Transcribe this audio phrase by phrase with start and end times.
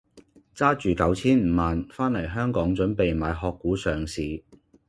[0.55, 4.43] 揸住九千五萬番黎香港準備買殼股上市。